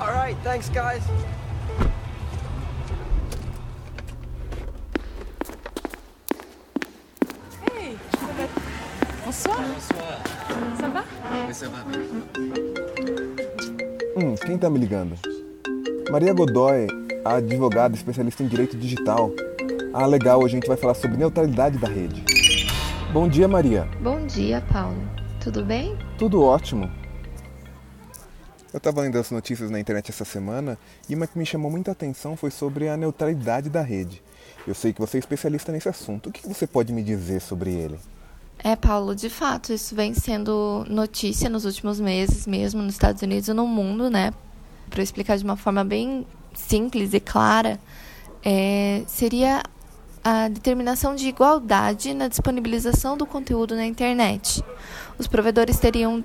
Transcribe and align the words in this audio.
All 0.00 0.08
right, 0.12 0.36
thanks, 0.42 0.68
guys. 0.68 1.02
Hey, 7.62 7.96
bonsoir. 9.24 9.58
Bonsoir. 9.58 10.20
Ça 10.80 10.88
va? 10.88 11.04
Oui, 11.46 11.54
ça 11.54 11.68
va. 11.68 11.78
Hum, 14.16 14.34
quem 14.44 14.58
tá 14.58 14.68
me 14.68 14.78
ligando? 14.78 15.16
Maria 16.10 16.32
Godoy, 16.32 16.88
a 17.24 17.36
advogada 17.36 17.94
especialista 17.94 18.42
em 18.42 18.48
direito 18.48 18.76
digital. 18.76 19.30
Ah, 19.92 20.06
legal, 20.06 20.40
hoje 20.40 20.56
a 20.56 20.60
gente 20.60 20.66
vai 20.66 20.76
falar 20.76 20.94
sobre 20.94 21.16
neutralidade 21.16 21.78
da 21.78 21.86
rede. 21.86 22.24
Bom 23.12 23.28
dia, 23.28 23.46
Maria. 23.46 23.88
Bom 24.00 24.26
dia, 24.26 24.60
Paulo. 24.72 25.00
Tudo 25.40 25.64
bem? 25.64 25.96
Tudo 26.18 26.42
ótimo. 26.42 26.90
Eu 28.74 28.78
estava 28.78 29.02
lendo 29.02 29.16
as 29.16 29.30
notícias 29.30 29.70
na 29.70 29.78
internet 29.78 30.10
essa 30.10 30.24
semana 30.24 30.76
e 31.08 31.14
uma 31.14 31.28
que 31.28 31.38
me 31.38 31.46
chamou 31.46 31.70
muita 31.70 31.92
atenção 31.92 32.36
foi 32.36 32.50
sobre 32.50 32.88
a 32.88 32.96
neutralidade 32.96 33.70
da 33.70 33.80
rede. 33.80 34.20
Eu 34.66 34.74
sei 34.74 34.92
que 34.92 35.00
você 35.00 35.16
é 35.16 35.20
especialista 35.20 35.70
nesse 35.70 35.88
assunto. 35.88 36.28
O 36.28 36.32
que 36.32 36.44
você 36.44 36.66
pode 36.66 36.92
me 36.92 37.00
dizer 37.00 37.40
sobre 37.40 37.70
ele? 37.70 38.00
É, 38.58 38.74
Paulo, 38.74 39.14
de 39.14 39.30
fato, 39.30 39.72
isso 39.72 39.94
vem 39.94 40.12
sendo 40.12 40.84
notícia 40.88 41.48
nos 41.48 41.64
últimos 41.64 42.00
meses, 42.00 42.48
mesmo 42.48 42.82
nos 42.82 42.94
Estados 42.94 43.22
Unidos 43.22 43.48
e 43.48 43.52
no 43.52 43.64
mundo, 43.64 44.10
né? 44.10 44.32
Para 44.90 45.04
explicar 45.04 45.38
de 45.38 45.44
uma 45.44 45.56
forma 45.56 45.84
bem 45.84 46.26
simples 46.52 47.14
e 47.14 47.20
clara, 47.20 47.78
é, 48.44 49.04
seria 49.06 49.62
a 50.24 50.48
determinação 50.48 51.14
de 51.14 51.28
igualdade 51.28 52.12
na 52.12 52.26
disponibilização 52.26 53.16
do 53.16 53.24
conteúdo 53.24 53.76
na 53.76 53.86
internet. 53.86 54.64
Os 55.16 55.28
provedores 55.28 55.78
teriam 55.78 56.24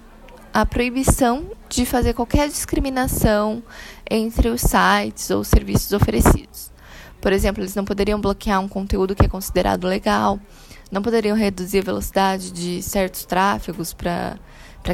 a 0.54 0.66
proibição 0.66 1.52
de 1.68 1.86
fazer 1.86 2.14
qualquer 2.14 2.48
discriminação 2.48 3.64
entre 4.10 4.50
os 4.50 4.62
sites 4.62 5.30
ou 5.30 5.44
serviços 5.44 5.92
oferecidos. 5.92 6.72
Por 7.22 7.34
exemplo, 7.34 7.62
eles 7.62 7.76
não 7.76 7.86
poderiam 7.86 8.20
bloquear 8.20 8.60
um 8.60 8.68
conteúdo 8.68 9.16
que 9.16 9.26
é 9.26 9.28
considerado 9.28 9.86
legal, 9.86 10.40
não 10.92 11.02
poderiam 11.02 11.36
reduzir 11.36 11.80
a 11.80 11.84
velocidade 11.84 12.52
de 12.52 12.82
certos 12.82 13.26
tráfegos 13.26 13.94
para 13.94 14.40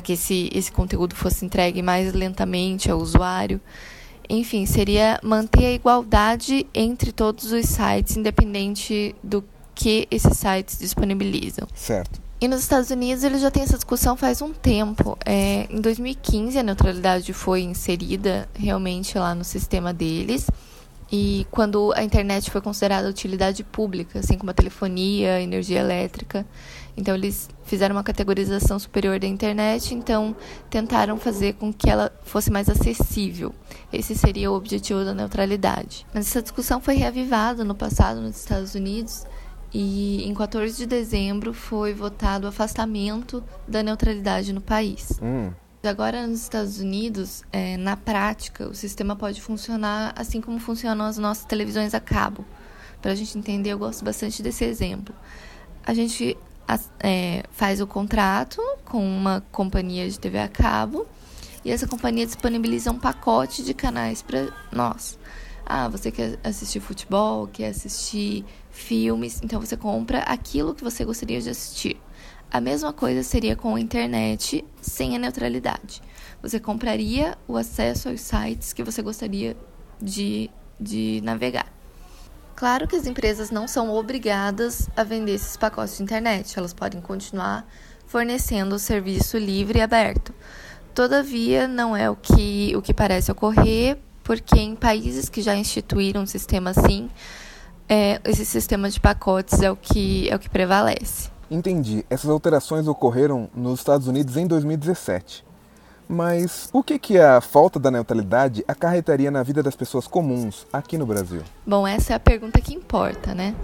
que 0.03 0.13
esse, 0.13 0.49
esse 0.53 0.71
conteúdo 0.71 1.15
fosse 1.15 1.45
entregue 1.45 1.81
mais 1.81 2.13
lentamente 2.13 2.89
ao 2.89 2.99
usuário. 2.99 3.61
Enfim, 4.27 4.65
seria 4.65 5.19
manter 5.23 5.65
a 5.65 5.71
igualdade 5.71 6.65
entre 6.73 7.11
todos 7.11 7.51
os 7.51 7.65
sites, 7.65 8.17
independente 8.17 9.15
do 9.23 9.43
que 9.75 10.07
esses 10.09 10.37
sites 10.37 10.79
disponibilizam. 10.79 11.67
Certo. 11.75 12.24
E 12.39 12.47
nos 12.49 12.61
Estados 12.61 12.89
Unidos 12.89 13.23
eles 13.23 13.41
já 13.41 13.49
têm 13.49 13.63
essa 13.63 13.75
discussão 13.75 14.17
faz 14.17 14.41
um 14.41 14.51
tempo. 14.51 15.17
É, 15.25 15.67
em 15.69 15.79
2015 15.79 16.59
a 16.59 16.63
neutralidade 16.63 17.31
foi 17.31 17.61
inserida 17.61 18.47
realmente 18.53 19.17
lá 19.17 19.33
no 19.33 19.43
sistema 19.43 19.93
deles. 19.93 20.47
E 21.11 21.45
quando 21.51 21.93
a 21.95 22.03
internet 22.03 22.49
foi 22.49 22.59
considerada 22.61 23.07
utilidade 23.07 23.63
pública, 23.63 24.19
assim 24.19 24.37
como 24.37 24.49
a 24.49 24.53
telefonia, 24.53 25.35
a 25.35 25.41
energia 25.41 25.79
elétrica, 25.79 26.45
então 26.97 27.13
eles 27.13 27.47
fizeram 27.63 27.95
uma 27.95 28.03
categorização 28.03 28.79
superior 28.79 29.19
da 29.19 29.27
internet, 29.27 29.93
então 29.93 30.35
tentaram 30.69 31.17
fazer 31.17 31.53
com 31.53 31.71
que 31.71 31.89
ela 31.89 32.11
fosse 32.23 32.49
mais 32.51 32.67
acessível. 32.67 33.53
Esse 33.93 34.15
seria 34.15 34.51
o 34.51 34.55
objetivo 34.55 35.05
da 35.05 35.13
neutralidade. 35.13 36.05
Mas 36.13 36.27
essa 36.27 36.41
discussão 36.41 36.81
foi 36.81 36.95
reavivada 36.95 37.63
no 37.63 37.75
passado 37.75 38.19
nos 38.19 38.37
Estados 38.37 38.73
Unidos 38.73 39.25
e 39.77 40.23
em 40.23 40.33
14 40.33 40.77
de 40.77 40.85
dezembro 40.85 41.53
foi 41.53 41.93
votado 41.93 42.45
o 42.45 42.47
afastamento 42.47 43.43
da 43.67 43.83
neutralidade 43.83 44.53
no 44.53 44.61
país. 44.61 45.19
Hum. 45.21 45.51
Agora, 45.83 46.25
nos 46.25 46.43
Estados 46.43 46.79
Unidos, 46.79 47.43
é, 47.51 47.75
na 47.75 47.97
prática, 47.97 48.69
o 48.69 48.73
sistema 48.73 49.17
pode 49.17 49.41
funcionar 49.41 50.13
assim 50.15 50.39
como 50.39 50.59
funcionam 50.59 51.05
as 51.05 51.17
nossas 51.17 51.43
televisões 51.43 51.93
a 51.93 51.99
cabo. 51.99 52.45
Para 53.01 53.11
a 53.11 53.15
gente 53.15 53.37
entender, 53.37 53.71
eu 53.71 53.77
gosto 53.77 54.05
bastante 54.05 54.41
desse 54.41 54.63
exemplo. 54.63 55.13
A 55.85 55.93
gente 55.93 56.37
é, 57.01 57.43
faz 57.51 57.81
o 57.81 57.85
contrato 57.85 58.61
com 58.85 59.05
uma 59.05 59.43
companhia 59.51 60.09
de 60.09 60.17
TV 60.17 60.39
a 60.39 60.47
cabo 60.47 61.05
e 61.65 61.69
essa 61.69 61.85
companhia 61.85 62.25
disponibiliza 62.25 62.91
um 62.91 62.97
pacote 62.97 63.61
de 63.61 63.73
canais 63.73 64.21
para 64.21 64.47
nós. 64.71 65.19
Ah, 65.65 65.87
você 65.87 66.11
quer 66.11 66.37
assistir 66.43 66.79
futebol, 66.79 67.47
quer 67.47 67.69
assistir 67.69 68.45
filmes, 68.69 69.41
então 69.43 69.59
você 69.59 69.75
compra 69.75 70.19
aquilo 70.19 70.75
que 70.75 70.83
você 70.83 71.03
gostaria 71.03 71.41
de 71.41 71.49
assistir. 71.49 71.99
A 72.51 72.61
mesma 72.61 72.93
coisa 72.93 73.23
seria 73.23 73.55
com 73.55 73.75
a 73.75 73.79
internet 73.79 74.63
sem 74.79 75.15
a 75.15 75.19
neutralidade. 75.19 76.03
Você 76.41 76.59
compraria 76.59 77.35
o 77.47 77.57
acesso 77.57 78.09
aos 78.09 78.21
sites 78.21 78.73
que 78.73 78.83
você 78.83 79.01
gostaria 79.01 79.57
de, 79.99 80.51
de 80.79 81.19
navegar. 81.23 81.73
Claro 82.55 82.87
que 82.87 82.95
as 82.95 83.07
empresas 83.07 83.49
não 83.49 83.67
são 83.67 83.91
obrigadas 83.91 84.87
a 84.95 85.03
vender 85.03 85.33
esses 85.33 85.57
pacotes 85.57 85.97
de 85.97 86.03
internet, 86.03 86.57
elas 86.57 86.73
podem 86.73 87.01
continuar 87.01 87.67
fornecendo 88.05 88.75
o 88.75 88.79
serviço 88.79 89.37
livre 89.37 89.79
e 89.79 89.81
aberto. 89.81 90.33
Todavia, 90.93 91.67
não 91.67 91.97
é 91.97 92.09
o 92.09 92.15
que, 92.15 92.73
o 92.77 92.81
que 92.81 92.93
parece 92.93 93.31
ocorrer, 93.31 93.97
porque 94.25 94.59
em 94.59 94.75
países 94.75 95.29
que 95.29 95.41
já 95.41 95.55
instituíram 95.55 96.23
um 96.23 96.25
sistema 96.25 96.71
assim, 96.71 97.09
é, 97.87 98.19
esse 98.25 98.43
sistema 98.43 98.89
de 98.89 98.99
pacotes 98.99 99.61
é 99.61 99.71
o 99.71 99.75
que, 99.75 100.27
é 100.29 100.35
o 100.35 100.39
que 100.39 100.49
prevalece. 100.49 101.29
Entendi. 101.49 102.03
Essas 102.09 102.31
alterações 102.31 102.87
ocorreram 102.87 103.47
nos 103.55 103.79
Estados 103.79 104.07
Unidos 104.07 104.35
em 104.35 104.47
2017. 104.47 105.45
Mas 106.09 106.69
o 106.73 106.83
que, 106.83 106.97
que 106.97 107.19
a 107.19 107.39
falta 107.39 107.79
da 107.79 107.91
neutralidade 107.91 108.65
acarretaria 108.67 109.29
na 109.29 109.43
vida 109.43 109.61
das 109.61 109.75
pessoas 109.75 110.07
comuns 110.07 110.65
aqui 110.73 110.97
no 110.97 111.05
Brasil? 111.05 111.43
Bom, 111.65 111.87
essa 111.87 112.13
é 112.13 112.15
a 112.15 112.19
pergunta 112.19 112.59
que 112.59 112.73
importa, 112.73 113.33
né? 113.33 113.55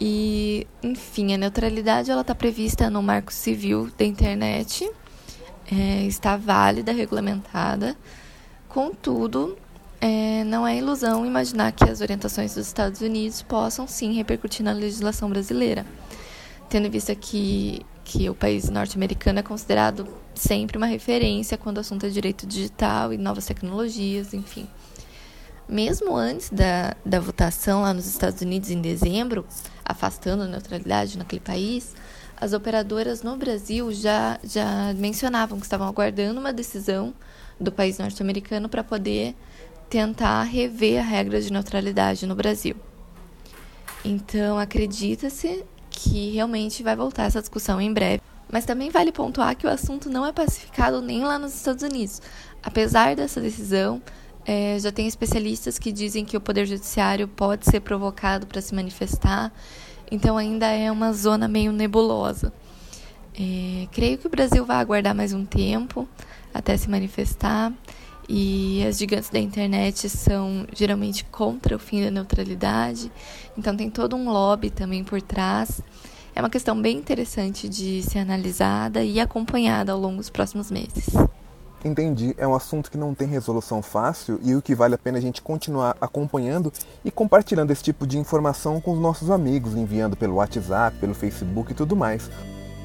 E, 0.00 0.66
enfim, 0.82 1.32
a 1.32 1.38
neutralidade 1.38 2.10
ela 2.10 2.22
está 2.22 2.34
prevista 2.34 2.90
no 2.90 3.02
Marco 3.02 3.32
Civil 3.32 3.88
da 3.96 4.04
Internet, 4.04 4.90
é, 5.70 6.02
está 6.06 6.36
válida, 6.36 6.90
regulamentada. 6.92 7.96
Contudo, 8.68 9.56
é, 10.02 10.44
não 10.44 10.66
é 10.66 10.76
ilusão 10.76 11.24
imaginar 11.24 11.72
que 11.72 11.84
as 11.84 12.02
orientações 12.02 12.54
dos 12.54 12.66
Estados 12.66 13.00
Unidos 13.00 13.40
possam 13.40 13.88
sim 13.88 14.12
repercutir 14.12 14.62
na 14.62 14.72
legislação 14.72 15.30
brasileira 15.30 15.86
tendo 16.72 16.86
em 16.86 16.90
vista 16.90 17.14
que, 17.14 17.84
que 18.02 18.30
o 18.30 18.34
país 18.34 18.70
norte-americano 18.70 19.40
é 19.40 19.42
considerado 19.42 20.08
sempre 20.34 20.78
uma 20.78 20.86
referência 20.86 21.58
quando 21.58 21.76
o 21.76 21.80
assunto 21.80 22.06
é 22.06 22.08
direito 22.08 22.46
digital 22.46 23.12
e 23.12 23.18
novas 23.18 23.44
tecnologias, 23.44 24.32
enfim. 24.32 24.66
Mesmo 25.68 26.16
antes 26.16 26.48
da, 26.48 26.96
da 27.04 27.20
votação 27.20 27.82
lá 27.82 27.92
nos 27.92 28.06
Estados 28.06 28.40
Unidos 28.40 28.70
em 28.70 28.80
dezembro, 28.80 29.44
afastando 29.84 30.44
a 30.44 30.46
neutralidade 30.46 31.18
naquele 31.18 31.42
país, 31.42 31.94
as 32.40 32.54
operadoras 32.54 33.22
no 33.22 33.36
Brasil 33.36 33.92
já, 33.92 34.40
já 34.42 34.94
mencionavam 34.96 35.58
que 35.58 35.66
estavam 35.66 35.86
aguardando 35.86 36.40
uma 36.40 36.54
decisão 36.54 37.12
do 37.60 37.70
país 37.70 37.98
norte-americano 37.98 38.66
para 38.66 38.82
poder 38.82 39.36
tentar 39.92 40.44
rever 40.44 40.98
a 40.98 41.02
regra 41.02 41.38
de 41.38 41.52
neutralidade 41.52 42.26
no 42.26 42.34
Brasil. 42.34 42.74
Então, 44.02 44.58
acredita-se 44.58 45.66
que 45.90 46.30
realmente 46.30 46.82
vai 46.82 46.96
voltar 46.96 47.24
essa 47.24 47.42
discussão 47.42 47.78
em 47.78 47.92
breve. 47.92 48.22
Mas 48.50 48.64
também 48.64 48.88
vale 48.88 49.12
pontuar 49.12 49.54
que 49.54 49.66
o 49.66 49.70
assunto 49.70 50.08
não 50.08 50.24
é 50.24 50.32
pacificado 50.32 51.02
nem 51.02 51.22
lá 51.22 51.38
nos 51.38 51.54
Estados 51.54 51.82
Unidos. 51.82 52.22
Apesar 52.62 53.14
dessa 53.14 53.38
decisão, 53.38 54.00
é, 54.46 54.78
já 54.80 54.90
tem 54.90 55.06
especialistas 55.06 55.78
que 55.78 55.92
dizem 55.92 56.24
que 56.24 56.38
o 56.38 56.40
Poder 56.40 56.64
Judiciário 56.64 57.28
pode 57.28 57.66
ser 57.66 57.80
provocado 57.80 58.46
para 58.46 58.62
se 58.62 58.74
manifestar, 58.74 59.52
então 60.10 60.38
ainda 60.38 60.68
é 60.68 60.90
uma 60.90 61.12
zona 61.12 61.46
meio 61.46 61.70
nebulosa. 61.70 62.50
É, 63.38 63.86
creio 63.92 64.16
que 64.16 64.26
o 64.26 64.30
Brasil 64.30 64.64
vai 64.64 64.78
aguardar 64.78 65.14
mais 65.14 65.34
um 65.34 65.44
tempo 65.44 66.08
até 66.54 66.78
se 66.78 66.88
manifestar 66.88 67.70
e 68.28 68.84
as 68.86 68.98
gigantes 68.98 69.30
da 69.30 69.38
internet 69.38 70.08
são 70.08 70.66
geralmente 70.72 71.24
contra 71.24 71.76
o 71.76 71.78
fim 71.78 72.02
da 72.04 72.10
neutralidade, 72.10 73.10
então 73.56 73.76
tem 73.76 73.90
todo 73.90 74.16
um 74.16 74.30
lobby 74.30 74.70
também 74.70 75.02
por 75.04 75.20
trás. 75.20 75.80
É 76.34 76.40
uma 76.40 76.48
questão 76.48 76.80
bem 76.80 76.96
interessante 76.96 77.68
de 77.68 78.02
ser 78.02 78.20
analisada 78.20 79.04
e 79.04 79.20
acompanhada 79.20 79.92
ao 79.92 80.00
longo 80.00 80.16
dos 80.16 80.30
próximos 80.30 80.70
meses. 80.70 81.10
Entendi, 81.84 82.32
é 82.38 82.46
um 82.46 82.54
assunto 82.54 82.90
que 82.90 82.96
não 82.96 83.12
tem 83.12 83.26
resolução 83.26 83.82
fácil 83.82 84.38
e 84.42 84.54
o 84.54 84.62
que 84.62 84.74
vale 84.74 84.94
a 84.94 84.98
pena 84.98 85.18
é 85.18 85.20
a 85.20 85.22
gente 85.22 85.42
continuar 85.42 85.96
acompanhando 86.00 86.72
e 87.04 87.10
compartilhando 87.10 87.72
esse 87.72 87.82
tipo 87.82 88.06
de 88.06 88.18
informação 88.18 88.80
com 88.80 88.92
os 88.92 89.00
nossos 89.00 89.30
amigos, 89.30 89.74
enviando 89.74 90.16
pelo 90.16 90.36
WhatsApp, 90.36 90.96
pelo 90.98 91.12
Facebook 91.12 91.72
e 91.72 91.74
tudo 91.74 91.96
mais. 91.96 92.30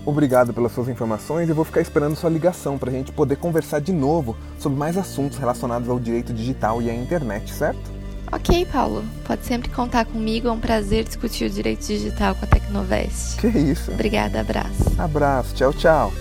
Obrigado 0.08 0.54
pelas 0.54 0.72
suas 0.72 0.88
informações 0.88 1.50
e 1.50 1.52
vou 1.52 1.66
ficar 1.66 1.82
esperando 1.82 2.16
sua 2.16 2.30
ligação 2.30 2.78
para 2.78 2.90
a 2.90 2.94
gente 2.94 3.12
poder 3.12 3.36
conversar 3.36 3.82
de 3.82 3.92
novo 3.92 4.38
sobre 4.58 4.80
mais 4.80 4.98
assuntos 4.98 5.38
relacionados 5.38 5.90
ao 5.90 6.00
direito 6.00 6.32
digital 6.32 6.82
e 6.82 6.90
à 6.90 6.96
internet, 6.96 7.54
certo? 7.54 7.92
Ok, 8.32 8.66
Paulo. 8.72 9.04
Pode 9.26 9.46
sempre 9.46 9.70
contar 9.70 10.06
comigo. 10.06 10.48
É 10.48 10.52
um 10.52 10.62
prazer 10.62 11.04
discutir 11.04 11.44
o 11.44 11.50
direito 11.50 11.86
digital 11.86 12.36
com 12.36 12.46
a 12.46 12.48
Tecnovest. 12.48 13.36
Que 13.36 13.50
isso. 13.50 13.92
Obrigada, 13.92 14.40
abraço. 14.40 14.96
Abraço. 14.98 15.54
Tchau, 15.54 15.74
tchau. 15.74 16.14